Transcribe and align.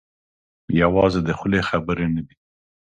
یوازې 0.81 1.19
د 1.23 1.29
خولې 1.37 1.61
خبرې 1.69 2.07
نه 2.15 2.21
دي. 2.27 2.35